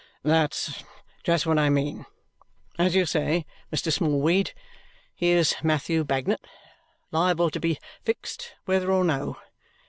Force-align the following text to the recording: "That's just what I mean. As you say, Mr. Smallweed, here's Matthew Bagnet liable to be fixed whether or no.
"That's 0.23 0.83
just 1.23 1.45
what 1.45 1.59
I 1.59 1.69
mean. 1.69 2.07
As 2.79 2.95
you 2.95 3.05
say, 3.05 3.45
Mr. 3.71 3.91
Smallweed, 3.93 4.51
here's 5.13 5.53
Matthew 5.63 6.03
Bagnet 6.03 6.43
liable 7.11 7.51
to 7.51 7.59
be 7.59 7.77
fixed 8.03 8.53
whether 8.65 8.91
or 8.91 9.03
no. 9.03 9.37